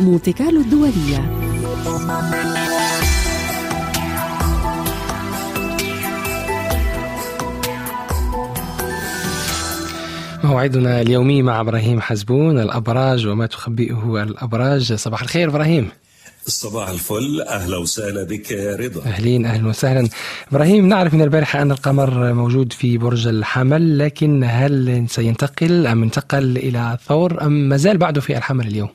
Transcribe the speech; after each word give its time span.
مونتي 0.00 0.32
كارلو 0.32 0.60
الدولية 0.60 1.30
موعدنا 10.44 11.00
اليومي 11.00 11.42
مع 11.42 11.60
إبراهيم 11.60 12.00
حزبون 12.00 12.58
الأبراج 12.58 13.26
وما 13.26 13.46
تخبئه 13.46 14.22
الأبراج. 14.22 14.92
صباح 14.92 15.22
الخير 15.22 15.48
إبراهيم. 15.48 15.88
صباح 16.46 16.88
الفل. 16.88 17.40
أهلا 17.48 17.76
وسهلا 17.76 18.22
بك 18.22 18.50
يا 18.50 18.76
رضا. 18.76 19.00
أهلين 19.00 19.46
أهلا 19.46 19.68
وسهلا. 19.68 20.08
إبراهيم 20.52 20.88
نعرف 20.88 21.14
من 21.14 21.22
البارحة 21.22 21.62
أن 21.62 21.70
القمر 21.70 22.32
موجود 22.32 22.72
في 22.72 22.98
برج 22.98 23.26
الحمل 23.26 23.98
لكن 23.98 24.44
هل 24.44 25.06
سينتقل 25.08 25.86
أم 25.86 26.02
انتقل 26.02 26.56
إلى 26.56 26.92
الثور 26.92 27.42
أم 27.42 27.68
ما 27.68 27.76
زال 27.76 27.98
بعده 27.98 28.20
في 28.20 28.36
الحمل 28.36 28.66
اليوم؟ 28.66 28.88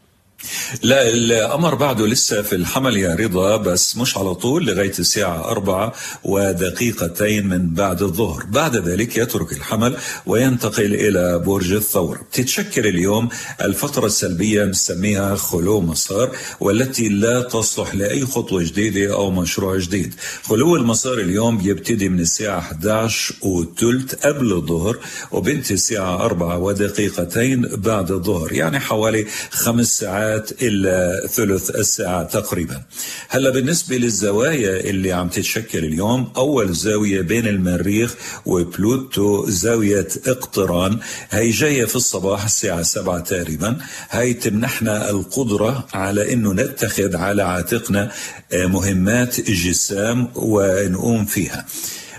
لا 0.84 1.10
القمر 1.10 1.76
بعده 1.76 2.08
لسه 2.08 2.42
في 2.42 2.56
الحمل 2.56 2.98
يا 2.98 3.16
رضا 3.16 3.58
بس 3.58 3.98
مش 3.98 4.18
على 4.18 4.36
طول 4.36 4.66
لغاية 4.66 4.94
الساعة 5.00 5.46
أربعة 5.52 5.94
ودقيقتين 6.24 7.48
من 7.48 7.74
بعد 7.74 8.02
الظهر. 8.02 8.44
بعد 8.46 8.76
ذلك 8.76 9.18
يترك 9.18 9.52
الحمل 9.52 9.98
وينتقل 10.26 10.94
إلى 10.94 11.40
برج 11.40 11.72
الثور. 11.72 12.20
تتشكل 12.32 12.88
اليوم 12.88 13.30
الفترة 13.62 14.06
السلبية 14.06 14.66
نسميها 14.66 15.36
خلو 15.36 15.82
مسار 15.82 16.36
والتي 16.60 17.10
لا 17.10 17.42
تصلح 17.42 17.96
لأي 17.96 18.26
خطوة 18.26 18.64
جديدة 18.64 19.14
أو 19.14 19.32
مشروع 19.32 19.78
جديد. 19.78 20.14
خلو 20.44 20.76
المسار 20.76 21.14
اليوم 21.20 21.58
بيبتدي 21.58 22.10
من 22.10 22.20
الساعة 22.20 22.60
11 22.60 23.36
وثلث 23.42 24.16
قبل 24.16 24.54
الظهر 24.54 24.98
وبنتهي 25.32 25.76
الساعة 25.76 26.26
4 26.26 26.58
ودقيقتين 26.58 27.62
بعد 27.62 28.12
الظهر. 28.12 28.54
يعني 28.54 28.80
حوالي 28.80 29.26
خمس 29.52 29.98
ساعات 29.98 30.35
ساعات 30.36 30.52
إلا 30.62 31.28
ثلث 31.28 31.70
الساعة 31.70 32.24
تقريبا. 32.24 32.82
هلا 33.30 33.50
بالنسبة 33.50 33.96
للزوايا 33.98 34.80
اللي 34.80 35.12
عم 35.12 35.30
تتشكل 35.30 35.86
اليوم 35.86 36.32
أول 36.38 36.74
زاوية 36.74 37.22
بين 37.22 37.48
المريخ 37.48 38.16
وبلوتو 38.46 39.50
زاوية 39.50 40.08
اقتران. 40.28 41.00
هي 41.32 41.50
جاية 41.50 41.86
في 41.86 41.96
الصباح 41.96 42.44
الساعة 42.44 42.82
7 42.82 43.20
تقريبا. 43.20 43.78
هي 44.10 44.34
تمنحنا 44.34 45.10
القدرة 45.10 45.88
على 45.94 46.34
أنه 46.34 46.54
نتخذ 46.54 47.16
على 47.16 47.44
عاتقنا 47.44 48.12
مهمات 48.54 49.42
جسام 49.42 50.28
ونقوم 50.36 51.26
فيها. 51.26 51.66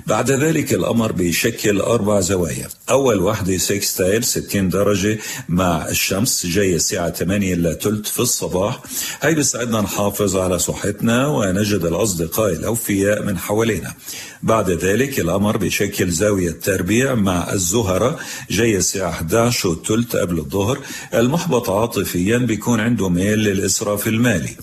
بعد 0.07 0.31
ذلك 0.31 0.75
القمر 0.75 1.13
بيشكل 1.13 1.81
أربع 1.81 2.21
زوايا. 2.21 2.69
أول 2.91 3.19
واحدة 3.21 3.57
sextile 3.57 4.25
60 4.25 4.69
درجة 4.69 5.19
مع 5.49 5.89
الشمس 5.89 6.47
جاية 6.47 6.77
الساعة 6.77 7.11
8 7.11 7.55
إلا 7.55 7.75
ثلث 7.75 8.11
في 8.11 8.21
الصباح. 8.21 8.83
هي 9.23 9.35
بيساعدنا 9.35 9.81
نحافظ 9.81 10.37
على 10.37 10.59
صحتنا 10.59 11.27
ونجد 11.27 11.85
الأصدقاء 11.85 12.53
الأوفياء 12.53 13.23
من 13.23 13.39
حوالينا. 13.39 13.95
بعد 14.43 14.71
ذلك 14.71 15.21
القمر 15.21 15.57
بيشكل 15.57 16.11
زاوية 16.11 16.51
تربيع 16.51 17.15
مع 17.15 17.53
الزهرة 17.53 18.19
جاية 18.51 18.77
الساعة 18.77 19.11
11 19.11 19.69
وثلث 19.69 20.17
قبل 20.17 20.39
الظهر. 20.39 20.79
المحبط 21.15 21.71
عاطفيا 21.71 22.39
بيكون 22.39 22.81
عنده 22.81 23.09
ميل 23.09 23.39
للإسراف 23.39 24.07
المالي. 24.07 24.57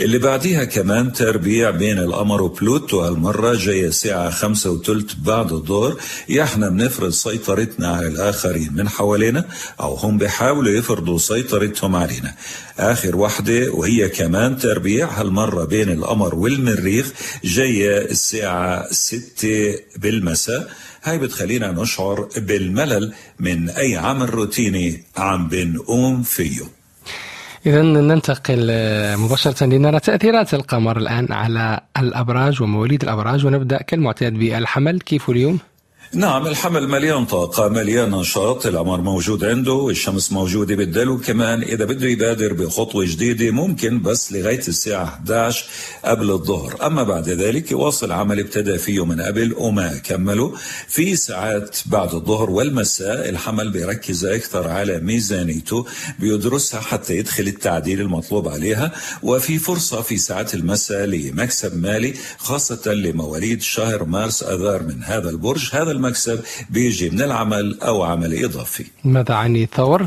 اللي 0.00 0.18
بعديها 0.18 0.64
كمان 0.64 1.12
تربيع 1.12 1.70
بين 1.70 1.98
القمر 1.98 2.42
وبلوتو 2.42 3.00
هالمرة 3.00 3.54
جاية 3.54 3.86
الساعة 3.88 4.30
5 4.30 4.70
وثلث 4.80 5.14
بعد 5.14 5.52
الظهر 5.52 5.96
إحنا 6.42 6.68
بنفرض 6.68 7.10
سيطرتنا 7.10 7.88
على 7.88 8.06
الآخرين 8.06 8.72
من 8.74 8.88
حوالينا 8.88 9.44
أو 9.80 9.94
هم 9.94 10.18
بيحاولوا 10.18 10.72
يفرضوا 10.72 11.18
سيطرتهم 11.18 11.96
علينا. 11.96 12.34
آخر 12.78 13.16
واحدة 13.16 13.70
وهي 13.72 14.08
كمان 14.08 14.58
تربيع 14.58 15.08
هالمرة 15.20 15.64
بين 15.64 15.88
القمر 15.90 16.34
والمريخ 16.34 17.12
جاية 17.44 18.10
الساعة 18.10 18.92
6 18.92 19.74
بالمساء. 19.96 20.70
هاي 21.02 21.18
بتخلينا 21.18 21.72
نشعر 21.72 22.28
بالملل 22.36 23.12
من 23.38 23.68
أي 23.70 23.96
عمل 23.96 24.34
روتيني 24.34 25.04
عم 25.16 25.48
بنقوم 25.48 26.22
فيه. 26.22 26.79
إذا 27.66 27.82
ننتقل 27.82 28.66
مباشرة 29.16 29.66
لنرى 29.66 30.00
تأثيرات 30.00 30.54
القمر 30.54 30.98
الآن 30.98 31.32
على 31.32 31.80
الأبراج 31.98 32.62
ومواليد 32.62 33.02
الأبراج 33.02 33.46
ونبدأ 33.46 33.82
كالمعتاد 33.82 34.32
بالحمل 34.34 35.00
كيف 35.00 35.30
اليوم؟ 35.30 35.58
نعم 36.14 36.46
الحمل 36.46 36.88
مليان 36.88 37.24
طاقة 37.24 37.68
مليان 37.68 38.10
نشاط 38.10 38.66
القمر 38.66 39.00
موجود 39.00 39.44
عنده 39.44 39.88
الشمس 39.88 40.32
موجودة 40.32 40.74
بالدلو 40.74 41.18
كمان 41.18 41.62
إذا 41.62 41.84
بده 41.84 42.08
يبادر 42.08 42.52
بخطوة 42.52 43.04
جديدة 43.04 43.50
ممكن 43.50 44.02
بس 44.02 44.32
لغاية 44.32 44.68
الساعة 44.68 45.04
11 45.04 45.64
قبل 46.04 46.30
الظهر. 46.30 46.86
أما 46.86 47.02
بعد 47.02 47.28
ذلك 47.28 47.70
يواصل 47.70 48.12
عمل 48.12 48.40
ابتدى 48.40 48.78
فيه 48.78 49.04
من 49.04 49.20
قبل 49.20 49.54
وما 49.58 49.96
كمله 49.96 50.54
في 50.88 51.16
ساعات 51.16 51.78
بعد 51.86 52.14
الظهر 52.14 52.50
والمساء 52.50 53.28
الحمل 53.28 53.70
بيركز 53.70 54.24
أكثر 54.24 54.68
على 54.68 55.00
ميزانيته 55.00 55.86
بيدرسها 56.18 56.80
حتى 56.80 57.16
يدخل 57.16 57.46
التعديل 57.46 58.00
المطلوب 58.00 58.48
عليها. 58.48 58.92
وفي 59.22 59.58
فرصة 59.58 60.02
في 60.02 60.18
ساعات 60.18 60.54
المساء 60.54 61.04
لمكسب 61.04 61.82
مالي 61.82 62.14
خاصة 62.38 62.92
لمواليد 62.92 63.62
شهر 63.62 64.04
مارس 64.04 64.42
أذار 64.42 64.82
من 64.82 65.02
هذا 65.04 65.30
البرج. 65.30 65.68
هذا 65.72 65.89
المكسب 65.90 66.40
بيجي 66.70 67.10
من 67.10 67.20
العمل 67.22 67.78
أو 67.82 68.02
عمل 68.02 68.44
إضافي 68.44 68.84
ماذا 69.04 69.34
عن 69.34 69.56
الثور؟ 69.56 70.06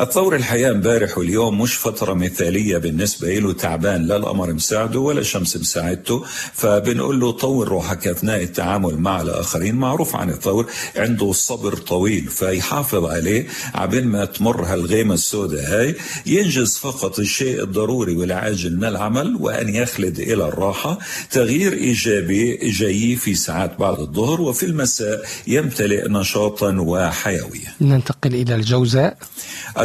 الثور 0.00 0.36
الحقيقة 0.36 0.70
امبارح 0.70 1.18
واليوم 1.18 1.60
مش 1.60 1.74
فترة 1.74 2.14
مثالية 2.14 2.78
بالنسبة 2.78 3.38
له 3.38 3.52
تعبان 3.52 4.06
لا 4.06 4.16
القمر 4.16 4.52
مساعده 4.52 5.00
ولا 5.00 5.20
الشمس 5.20 5.56
مساعدته. 5.56 6.24
فبنقول 6.52 7.20
له 7.20 7.30
طور 7.30 7.68
روحك 7.68 8.08
أثناء 8.08 8.42
التعامل 8.42 8.98
مع 8.98 9.20
الآخرين 9.20 9.74
معروف 9.74 10.16
عن 10.16 10.30
الثور 10.30 10.66
عنده 10.96 11.32
صبر 11.32 11.76
طويل 11.76 12.26
فيحافظ 12.28 13.04
عليه 13.04 13.46
عبين 13.74 14.04
ما 14.04 14.24
تمر 14.24 14.64
هالغيمة 14.64 15.14
السوداء 15.14 15.64
هاي. 15.64 15.94
ينجز 16.26 16.76
فقط 16.76 17.18
الشيء 17.18 17.62
الضروري 17.62 18.16
والعاجل 18.16 18.76
من 18.76 18.84
العمل 18.84 19.36
وأن 19.40 19.68
يخلد 19.74 20.18
إلى 20.18 20.48
الراحة. 20.48 20.98
تغيير 21.30 21.72
إيجابي 21.72 22.56
جاي 22.56 23.16
في 23.16 23.34
ساعات 23.34 23.78
بعد 23.78 23.98
الظهر 24.00 24.40
وفي 24.40 24.66
المساء 24.66 25.24
يمتلئ 25.46 26.08
نشاطا 26.08 26.76
وحيوية 26.78 27.74
ننتقل 27.80 28.34
إلى 28.34 28.54
الجوزاء 28.54 29.16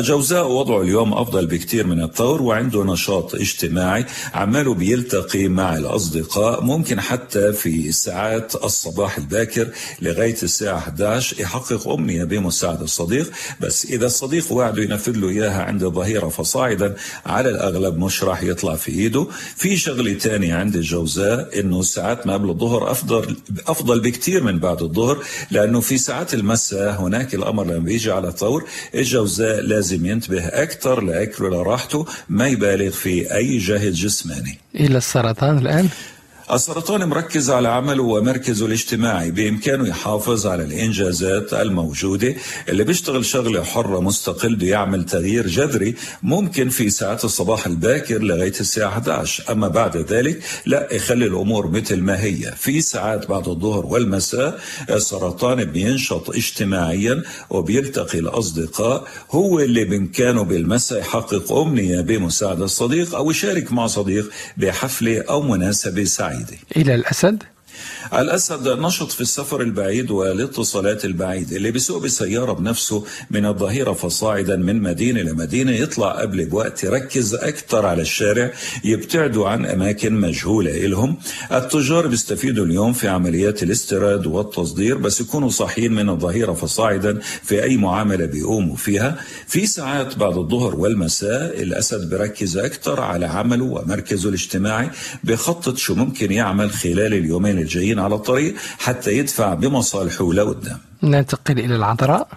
الجوزاء 0.04 0.52
وضعه 0.52 0.82
اليوم 0.82 1.14
أفضل 1.14 1.46
بكتير 1.46 1.88
من 1.88 2.04
الثور 2.04 2.42
وعنده 2.42 2.84
نشاط 2.84 3.36
اجتماعي 3.36 4.06
عماله 4.34 4.74
بيلتقي 4.74 5.48
مع 5.48 5.78
الأصدقاء 5.78 6.64
ممكن 6.64 7.02
حتى 7.02 7.54
في 7.54 7.92
ساعات 7.92 8.56
الصباح 8.56 9.18
الباكر 9.18 9.68
لغاية 10.02 10.36
الساعة 10.44 10.78
11 10.78 11.40
يحقق 11.42 11.88
أمنية 11.88 12.24
بمساعدة 12.24 12.82
الصديق 12.84 13.32
بس 13.62 13.86
إذا 13.86 14.06
الصديق 14.06 14.52
وعده 14.52 14.84
ينفذ 14.84 15.12
له 15.18 15.30
إياها 15.30 15.64
عند 15.64 15.84
الظهيرة 15.84 16.28
فصاعدا 16.30 16.96
على 17.26 17.50
الأغلب 17.50 17.98
مش 17.98 18.24
راح 18.24 18.44
يطلع 18.44 18.76
في 18.76 18.92
إيده. 18.92 19.28
في 19.56 19.78
شغلة 19.78 20.14
تانية 20.14 20.56
عند 20.56 20.76
الجوزاء 20.76 21.60
إنه 21.60 21.82
ساعات 21.82 22.28
ما 22.28 22.34
قبل 22.34 22.50
الظهر 22.50 22.92
أفضل 22.92 23.36
أفضل 23.68 24.00
بكتير 24.00 24.44
من 24.44 24.60
بعد 24.60 24.82
الظهر 24.82 25.24
لأنه 25.52 25.80
في 25.80 25.98
ساعات 25.98 26.34
المساء 26.34 27.02
هناك 27.02 27.36
الأمر 27.36 27.64
لما 27.66 27.80
بيجي 27.80 28.12
على 28.12 28.28
الثور 28.28 28.64
الجوزاء 28.96 29.62
لازم 29.62 29.83
ينتبه 29.92 30.46
أكثر 30.46 31.02
لأكله 31.02 31.50
لراحته 31.50 32.06
ما 32.30 32.48
يبالغ 32.48 32.90
في 32.90 33.36
أي 33.36 33.58
جهد 33.58 33.92
جسماني 33.94 34.58
إلى 34.76 34.98
السرطان 34.98 35.58
الآن؟ 35.58 35.90
السرطان 36.52 37.10
مركز 37.10 37.50
على 37.50 37.68
عمله 37.68 38.04
ومركزه 38.04 38.66
الاجتماعي 38.66 39.32
بإمكانه 39.32 39.88
يحافظ 39.88 40.48
على 40.48 40.64
الإنجازات 40.64 41.54
الموجودة. 41.54 42.36
اللي 42.70 42.84
بيشتغل 42.84 43.26
شغلة 43.26 43.64
حرة 43.64 44.00
مستقل 44.00 44.56
بده 44.56 44.68
يعمل 44.68 45.06
تغيير 45.06 45.48
جذري 45.48 45.96
ممكن 46.24 46.70
في 46.70 46.90
ساعات 46.90 47.26
الصباح 47.26 47.66
الباكر 47.68 48.22
لغاية 48.22 48.54
الساعة 48.60 48.88
11 48.88 49.44
أما 49.52 49.68
بعد 49.68 49.98
ذلك 49.98 50.44
لا 50.66 50.88
يخلي 50.94 51.26
الأمور 51.26 51.68
مثل 51.68 52.02
ما 52.02 52.24
هي. 52.24 52.54
في 52.58 52.82
ساعات 52.82 53.30
بعد 53.30 53.48
الظهر 53.48 53.86
والمساء 53.86 54.60
السرطان 54.90 55.64
بينشط 55.66 56.30
اجتماعيا 56.30 57.24
وبيلتقي 57.50 58.20
الأصدقاء. 58.20 59.08
هو 59.32 59.60
اللي 59.60 59.86
بإمكانه 59.86 60.44
بالمساء 60.44 61.00
يحقق 61.00 61.52
أمنية 61.52 62.02
بمساعدة 62.02 62.66
الصديق 62.66 63.16
أو 63.16 63.32
يشارك 63.32 63.72
مع 63.72 63.88
صديق 63.88 64.30
بحفلة 64.58 65.24
أو 65.30 65.42
مناسبة 65.42 66.04
سعيدة. 66.04 66.33
إلى 66.78 66.96
الأسد. 66.96 67.44
الأسد 68.14 68.68
نشط 68.68 69.12
في 69.12 69.22
السفر 69.22 69.62
البعيد 69.62 70.12
والاتصالات 70.12 71.06
البعيدة 71.06 71.58
اللي 71.58 71.72
بيسوق 71.72 72.02
بسيارة 72.04 72.54
بنفسه 72.54 73.06
من 73.32 73.46
الظهيرة 73.46 73.94
فصاعدا 73.94 74.56
من 74.56 74.82
مدينة 74.82 75.22
لمدينة 75.22 75.72
يطلع 75.72 76.12
قبل 76.22 76.46
بوقت 76.46 76.84
يركز 76.84 77.36
أكثر 77.36 77.86
على 77.86 78.02
الشارع 78.02 78.52
يبتعدوا 78.84 79.50
عن 79.50 79.66
أماكن 79.66 80.14
مجهولة 80.14 80.86
إلهم. 80.86 81.18
التجار 81.52 82.08
بيستفيدوا 82.08 82.66
اليوم 82.66 82.94
في 82.94 83.08
عمليات 83.08 83.64
الاستيراد 83.64 84.28
والتصدير 84.28 84.98
بس 84.98 85.22
يكونوا 85.22 85.50
صاحيين 85.50 85.94
من 85.94 86.10
الظهيرة 86.10 86.54
فصاعدا 86.54 87.20
في 87.44 87.64
أي 87.64 87.78
معاملة 87.78 88.26
بيقوموا 88.26 88.76
فيها. 88.76 89.18
في 89.48 89.66
ساعات 89.66 90.18
بعد 90.18 90.38
الظهر 90.38 90.76
والمساء 90.76 91.64
الأسد 91.64 92.10
بركز 92.10 92.58
أكثر 92.58 93.02
على 93.02 93.26
عمله 93.26 93.66
ومركزه 93.66 94.30
الاجتماعي 94.30 94.90
بخطط 95.24 95.78
شو 95.78 95.96
ممكن 95.96 96.32
يعمل 96.32 96.72
خلال 96.72 97.14
اليومين 97.14 97.60
الجايين 97.64 98.00
على 98.06 98.16
الطريق 98.20 98.52
حتى 98.86 99.12
يدفع 99.20 99.54
بمصالحه 99.62 100.28
لقدام 100.38 100.80
ننتقل 101.04 101.58
إلى 101.66 101.76
العذراء. 101.80 102.28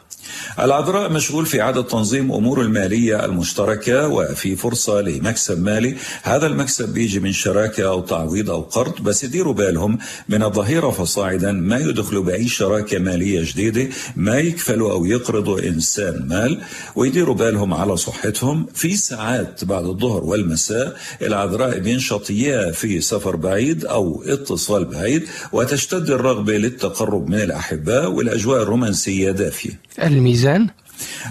العذراء 0.59 1.11
مشغول 1.13 1.47
في 1.47 1.61
إعادة 1.61 1.83
تنظيم 1.83 2.33
أموره 2.33 2.61
المالية 2.63 3.25
المشتركة 3.25 4.09
وفي 4.09 4.57
فرصة 4.57 5.01
لمكسب 5.01 5.63
مالي. 5.63 5.97
هذا 6.23 6.47
المكسب 6.47 6.89
بيجي 6.89 7.21
من 7.21 7.33
شراكة 7.33 7.87
أو 7.87 8.01
تعويض 8.01 8.51
أو 8.51 8.61
قرض 8.61 9.03
بس 9.03 9.25
يديروا 9.25 9.55
بالهم 9.55 9.99
من 10.29 10.43
الظهيرة 10.43 10.91
فصاعدا 10.91 11.53
ما 11.53 11.79
يدخلوا 11.79 12.25
بأي 12.25 12.49
شراكة 12.49 12.99
مالية 12.99 13.41
جديدة 13.45 13.89
ما 14.17 14.39
يكفلوا 14.39 14.93
أو 14.93 15.05
يقرضوا 15.05 15.61
إنسان 15.61 16.27
مال 16.29 16.61
ويديروا 16.97 17.35
بالهم 17.35 17.75
على 17.75 17.97
صحتهم. 17.97 18.67
في 18.75 18.97
ساعات 18.97 19.65
بعد 19.65 19.85
الظهر 19.85 20.25
والمساء 20.25 20.97
العذراء 21.23 21.79
بينشط 21.79 22.27
في 22.73 23.01
سفر 23.01 23.37
بعيد 23.37 23.85
أو 23.85 24.23
اتصال 24.27 24.85
بعيد 24.85 25.29
وتشتد 25.53 26.11
الرغبة 26.11 26.53
للتقرب 26.53 27.29
من 27.29 27.41
الأحباء 27.41 28.11
والأجواء 28.11 28.63
الرومانسية 28.63 29.31
دافية. 29.31 29.86
الميزان؟ 30.03 30.67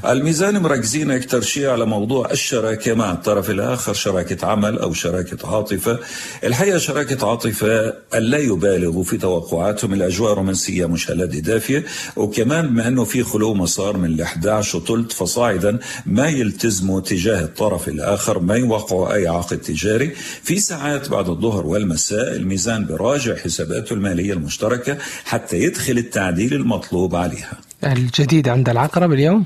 الميزان 0.06 0.62
مركزين 0.62 1.12
أكثر 1.12 1.42
شيء 1.42 1.68
على 1.68 1.86
موضوع 1.86 2.32
الشراكة 2.32 2.94
مع 2.94 3.12
الطرف 3.12 3.50
الآخر 3.50 3.94
شراكة 3.94 4.48
عمل 4.48 4.80
أو 4.80 4.94
شراكة 4.94 5.56
عاطفة. 5.56 6.00
الحقيقة 6.44 6.78
شراكة 6.78 7.30
عاطفة 7.30 7.94
لا 8.14 8.38
يبالغوا 8.38 9.04
في 9.04 9.18
توقعاتهم 9.18 9.94
الأجواء 9.94 10.32
الرومانسية 10.32 10.86
مش 10.86 11.12
هلادي 11.12 11.42
دافية. 11.42 11.86
وكمان 12.16 12.68
بما 12.68 12.88
أنه 12.88 13.04
في 13.04 13.24
خلو 13.24 13.54
مسار 13.54 13.98
من 13.98 14.06
ال 14.06 14.22
11 14.22 14.78
وثلث 14.78 15.14
فصاعدا 15.14 15.80
ما 16.06 16.28
يلتزموا 16.28 17.02
تجاه 17.02 17.42
الطرف 17.42 17.88
الآخر 17.88 18.40
ما 18.40 18.56
يوقعوا 18.56 19.14
أي 19.14 19.28
عقد 19.28 19.58
تجاري. 19.58 20.12
في 20.44 20.60
ساعات 20.60 21.10
بعد 21.10 21.30
الظهر 21.30 21.68
والمساء 21.68 22.36
الميزان 22.36 22.86
براجع 22.86 23.36
حساباته 23.36 23.94
المالية 23.94 24.34
المشتركة 24.34 24.98
حتى 25.26 25.58
يدخل 25.58 25.98
التعديل 25.98 26.54
المطلوب 26.54 27.16
عليها. 27.16 27.58
الجديد 27.86 28.50
عند 28.50 28.70
العقرب 28.70 29.12
اليوم. 29.14 29.46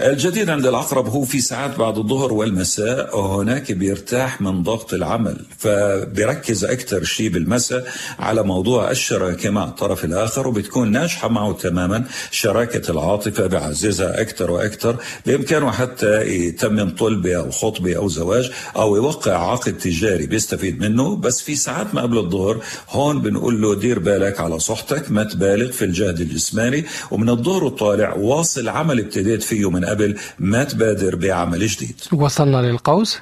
الجديد 0.00 0.50
عند 0.50 0.66
العقرب 0.66 1.08
هو 1.08 1.24
في 1.24 1.40
ساعات 1.40 1.76
بعد 1.78 1.98
الظهر 1.98 2.32
والمساء 2.32 3.20
هناك 3.20 3.72
بيرتاح 3.72 4.40
من 4.40 4.62
ضغط 4.62 4.94
العمل 4.94 5.36
فبيركز 5.58 6.64
أكثر 6.64 7.04
شيء 7.04 7.28
بالمساء 7.28 7.88
على 8.18 8.42
موضوع 8.42 8.90
الشراكة 8.90 9.50
مع 9.50 9.64
الطرف 9.64 10.04
الآخر 10.04 10.48
وبتكون 10.48 10.92
ناجحة 10.92 11.28
معه 11.28 11.52
تماما 11.52 12.04
شراكة 12.30 12.90
العاطفة 12.90 13.46
بعززها 13.46 14.20
أكثر 14.20 14.50
وأكثر 14.50 14.96
بإمكانه 15.26 15.70
حتى 15.70 16.20
يتمم 16.22 16.90
طلبة 16.90 17.36
أو 17.36 17.50
خطبة 17.50 17.96
أو 17.96 18.08
زواج 18.08 18.50
أو 18.76 18.96
يوقع 18.96 19.50
عقد 19.50 19.78
تجاري 19.78 20.26
بيستفيد 20.26 20.80
منه. 20.80 21.16
بس 21.16 21.40
في 21.40 21.56
ساعات 21.56 21.94
ما 21.94 22.02
قبل 22.02 22.18
الظهر 22.18 22.62
هون 22.90 23.20
بنقول 23.22 23.62
له 23.62 23.74
دير 23.74 23.98
بالك 23.98 24.40
على 24.40 24.58
صحتك 24.58 25.10
ما 25.10 25.24
تبالغ 25.24 25.70
في 25.70 25.84
الجهد 25.84 26.20
الجسماني 26.20 26.84
ومن 27.10 27.28
الظهر 27.28 27.64
وطالع 27.64 28.14
واصل 28.14 28.68
عمل 28.68 28.98
ابتديت 28.98 29.42
فيه 29.42 29.70
من 29.70 29.87
قبل 29.90 30.16
ما 30.38 30.64
تبادر 30.64 31.16
بعمل 31.16 31.66
جديد. 31.66 32.00
وصلنا 32.12 32.56
للقوس. 32.56 33.18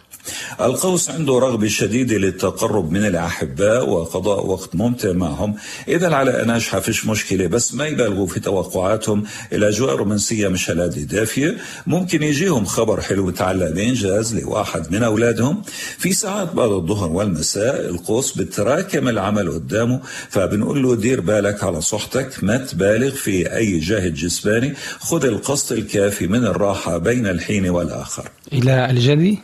القوس 0.61 1.11
عنده 1.11 1.39
رغبة 1.39 1.69
شديدة 1.69 2.17
للتقرب 2.17 2.93
من 2.93 3.07
الأحباء 3.07 3.89
وقضاء 3.89 4.47
وقت 4.47 4.75
ممتع 4.75 5.13
معهم. 5.13 5.55
إذا 5.89 6.09
العلاقة 6.09 6.45
ناجحة 6.45 6.81
فيش 6.81 7.07
مشكلة 7.07 7.47
بس 7.47 7.75
ما 7.75 7.87
يبالغوا 7.87 8.27
في 8.27 8.41
توقعاتهم 8.41 9.25
الأجواء 9.53 9.95
الرومانسية 9.95 10.49
مش 10.49 10.71
هلادي 10.71 11.05
دافية. 11.05 11.57
ممكن 11.87 12.23
يجيهم 12.23 12.65
خبر 12.65 13.01
حلو 13.01 13.29
يتعلق 13.29 13.71
بإنجاز 13.71 14.37
لواحد 14.37 14.93
من 14.93 15.03
أولادهم. 15.03 15.63
في 15.99 16.13
ساعات 16.13 16.53
بعد 16.53 16.71
الظهر 16.71 17.11
والمساء 17.13 17.89
القوس 17.89 18.39
بتراكم 18.39 19.09
العمل 19.09 19.51
قدامه 19.51 20.01
فبنقول 20.29 20.83
له 20.83 20.97
دير 20.97 21.21
بالك 21.21 21.65
على 21.65 21.81
صحتك 21.81 22.45
ما 22.45 22.57
تبالغ 22.57 23.11
في 23.11 23.57
أي 23.57 23.79
جاهد 23.79 24.15
جسماني. 24.15 24.75
خذ 24.99 25.25
القسط 25.25 25.73
الكافي 25.73 26.27
من 26.27 26.45
الراحة 26.45 26.99
بين 26.99 27.27
الحين 27.27 27.69
والآخر. 27.71 28.29
إلى 28.53 28.91
الجدي؟ 28.91 29.39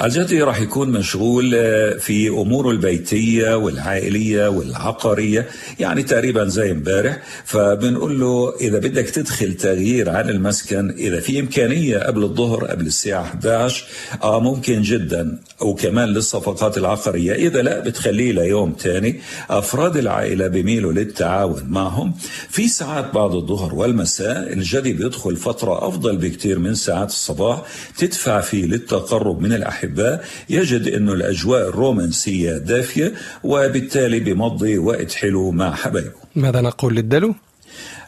الجدي 0.00 0.42
راح 0.42 0.60
يكون 0.60 0.90
مشغول 0.90 1.50
في 2.00 2.28
أموره 2.28 2.70
البيتية 2.70 3.56
والعائلية 3.56 4.48
والعقارية 4.48 5.48
يعني 5.80 6.02
تقريبا 6.02 6.44
زي 6.44 6.70
امبارح. 6.70 7.18
فبنقول 7.44 8.20
له 8.20 8.54
إذا 8.60 8.78
بدك 8.78 9.10
تدخل 9.10 9.54
تغيير 9.54 10.10
عن 10.10 10.30
المسكن 10.30 10.90
إذا 10.90 11.20
في 11.20 11.40
إمكانية 11.40 11.98
قبل 11.98 12.22
الظهر 12.22 12.64
قبل 12.64 12.86
الساعة 12.86 13.22
11 13.22 13.84
آه 14.22 14.40
ممكن 14.40 14.82
جدا. 14.82 15.38
وكمان 15.60 16.08
للصفقات 16.08 16.78
العقارية. 16.78 17.32
إذا 17.32 17.62
لا 17.62 17.80
بتخليه 17.80 18.32
ليوم 18.32 18.76
ثاني 18.78 19.20
أفراد 19.50 19.96
العائلة 19.96 20.46
بيميلوا 20.46 20.92
للتعاون 20.92 21.62
معهم. 21.68 22.14
في 22.48 22.68
ساعات 22.68 23.14
بعد 23.14 23.34
الظهر 23.34 23.74
والمساء 23.74 24.52
الجدي 24.52 24.92
بيدخل 24.92 25.36
فترة 25.36 25.88
أفضل 25.88 26.16
بكثير 26.16 26.58
من 26.58 26.74
ساعات 26.74 27.08
الصباح 27.08 27.62
تدفع 27.98 28.40
فيه 28.40 28.64
للتقرب 28.64 29.40
من 29.40 29.52
الأحباء 29.52 29.81
الأحباء 29.84 30.24
يجد 30.50 30.88
أن 30.88 31.08
الأجواء 31.08 31.68
الرومانسية 31.68 32.58
دافية 32.58 33.12
وبالتالي 33.44 34.20
بمضي 34.20 34.78
وقت 34.78 35.12
حلو 35.12 35.50
مع 35.50 35.74
حبايبه 35.74 36.22
ماذا 36.36 36.60
نقول 36.60 36.94
للدلو؟ 36.94 37.34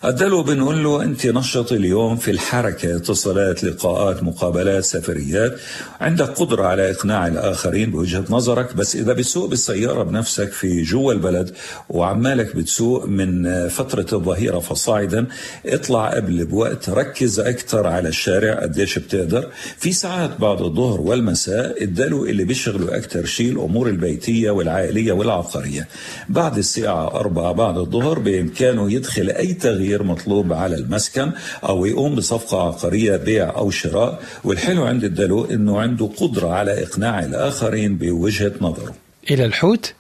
الدلو 0.05 0.43
بنقول 0.43 0.85
له 0.85 1.03
أنت 1.03 1.27
نشط 1.27 1.73
اليوم 1.73 2.17
في 2.17 2.31
الحركة 2.31 2.97
اتصالات 2.97 3.65
لقاءات 3.65 4.23
مقابلات 4.23 4.85
سفريات. 4.85 5.59
عندك 6.01 6.29
قدرة 6.29 6.67
على 6.67 6.91
إقناع 6.91 7.27
الآخرين 7.27 7.91
بوجهة 7.91 8.25
نظرك 8.31 8.77
بس 8.77 8.97
إذا 8.97 9.13
بتسوق 9.13 9.49
بالسيارة 9.51 10.03
بنفسك 10.03 10.53
في 10.53 10.83
جوا 10.83 11.13
البلد 11.13 11.55
وعمالك 11.89 12.57
بتسوق 12.57 13.07
من 13.07 13.69
فترة 13.69 14.07
الظهيرة 14.13 14.59
فصاعدا 14.59 15.27
اطلع 15.67 16.15
قبل 16.15 16.45
بوقت 16.45 16.89
ركز 16.91 17.41
أكثر 17.41 17.87
على 17.87 18.09
الشارع 18.09 18.55
قديش 18.55 18.99
بتقدر. 18.99 19.49
في 19.79 19.93
ساعات 19.93 20.41
بعد 20.41 20.61
الظهر 20.61 21.01
والمساء 21.01 21.85
الدلو 21.85 22.27
اللي 22.27 22.45
بيشغلوا 22.45 22.97
أكثر 22.97 23.25
شيء 23.25 23.53
الأمور 23.53 23.89
البيتية 23.89 24.51
والعائلية 24.51 25.13
والعقارية. 25.13 25.89
بعد 26.29 26.59
الساعة 26.59 27.07
4 27.21 27.53
بعد 27.53 27.79
الظهر 27.79 28.19
بإمكانه 28.19 28.93
يدخل 28.93 29.31
أي 29.31 29.55
تغيير 29.55 29.94
مطلوب 30.03 30.53
على 30.53 30.77
المسكن 30.77 31.33
أو 31.65 31.87
يقوم 31.87 32.15
بصفقة 32.15 32.67
عقارية 32.67 33.17
بيع 33.17 33.57
أو 33.57 33.71
شراء. 33.71 34.23
والحلو 34.45 34.85
عند 34.85 35.05
الدلو 35.05 35.45
إنه 35.45 35.81
عنده 35.81 36.11
قدرة 36.17 36.49
على 36.49 36.83
إقناع 36.83 37.25
الآخرين 37.25 37.97
بوجهة 37.97 38.53
نظره. 38.61 38.95
إلى 39.31 39.45
الحوت؟ 39.45 39.95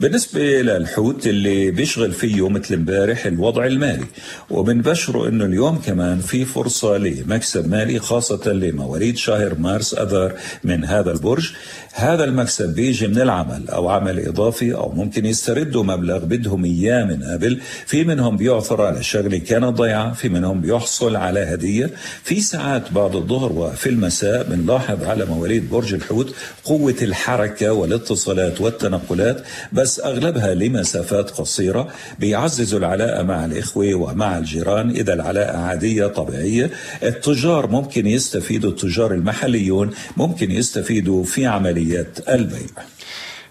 بالنسبة 0.00 0.40
للحوت 0.40 1.26
اللي 1.26 1.70
بيشغل 1.70 2.12
فيه 2.12 2.48
مثل 2.48 2.74
امبارح 2.74 3.26
الوضع 3.26 3.66
المالي 3.66 4.04
وبنبشره 4.50 5.28
إنه 5.28 5.44
اليوم 5.44 5.78
كمان 5.78 6.18
في 6.20 6.44
فرصة 6.44 6.96
لمكسب 6.96 7.70
مالي 7.70 7.98
خاصة 7.98 8.52
لمواليد 8.52 9.16
شهر 9.16 9.54
مارس 9.58 9.94
أذار 9.94 10.32
من 10.64 10.84
هذا 10.84 11.12
البرج. 11.12 11.52
هذا 11.92 12.24
المكسب 12.24 12.74
بيجي 12.74 13.06
من 13.08 13.20
العمل 13.20 13.68
أو 13.68 13.88
عمل 13.88 14.26
إضافي 14.28 14.74
أو 14.74 14.92
ممكن 14.92 15.26
يستردوا 15.26 15.84
مبلغ 15.84 16.18
بدهم 16.18 16.64
إياه 16.64 17.04
من 17.04 17.24
قبل. 17.24 17.60
في 17.86 18.04
منهم 18.04 18.36
بيعثر 18.36 18.82
على 18.82 19.02
شغلة 19.02 19.38
كانت 19.38 19.64
ضيعة 19.64 20.12
في 20.12 20.28
منهم 20.28 20.60
بيحصل 20.60 21.16
على 21.16 21.40
هدية. 21.40 21.90
في 22.22 22.40
ساعات 22.40 22.92
بعد 22.92 23.16
الظهر 23.16 23.52
وفي 23.52 23.88
المساء 23.88 24.42
بنلاحظ 24.42 25.04
على 25.04 25.24
مواليد 25.24 25.70
برج 25.70 25.94
الحوت 25.94 26.34
قوة 26.64 26.96
الحركة 27.02 27.72
والاتصالات 27.72 28.60
والتنقلات. 28.60 29.45
بس 29.72 30.00
أغلبها 30.00 30.54
لمسافات 30.54 31.30
قصيرة 31.30 31.88
بيعززوا 32.18 32.78
العلاقة 32.78 33.22
مع 33.22 33.44
الإخوة 33.44 33.94
ومع 33.94 34.38
الجيران. 34.38 34.90
إذا 34.90 35.14
العلاقة 35.14 35.58
عادية 35.58 36.06
طبيعية. 36.06 36.70
التجار 37.02 37.66
ممكن 37.66 38.06
يستفيدوا 38.06 38.70
التجار 38.70 39.14
المحليون 39.14 39.90
ممكن 40.16 40.50
يستفيدوا 40.50 41.24
في 41.24 41.46
عمليات 41.46 42.28
البيع. 42.28 42.66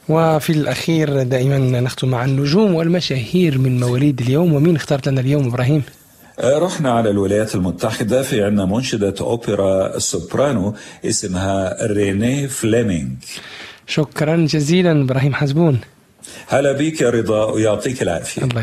وفي 0.10 0.50
الأخير 0.50 1.24
دائما 1.24 1.58
نختم 1.58 2.08
مع 2.08 2.26
النجوم 2.26 2.76
والمشاهير 2.76 3.58
من 3.58 3.80
مواليد 3.80 4.22
اليوم. 4.22 4.54
ومين 4.54 4.76
اخترت 4.76 5.08
لنا 5.08 5.22
اليوم 5.22 5.48
إبراهيم؟ 5.48 5.84
رحنا 6.44 6.92
على 6.92 7.10
الولايات 7.10 7.56
المتحدة. 7.56 8.22
في 8.22 8.44
عندنا 8.44 8.66
منشدة 8.66 9.16
أوبرا 9.22 10.00
سوبرانو 10.00 10.76
اسمها 11.06 11.86
ريني 11.88 12.48
فليمينج 12.48 13.12
شكرا 13.88 14.36
جزيلا 14.36 14.92
إبراهيم 15.02 15.34
حزبون. 15.34 15.80
هلا 16.48 16.72
بك 16.72 17.02
يا 17.02 17.10
رضا 17.10 17.46
ويعطيك 17.46 18.02
العافية. 18.02 18.42
الله 18.42 18.62